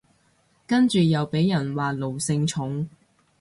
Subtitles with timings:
[0.65, 2.89] 跟住又被人話奴性重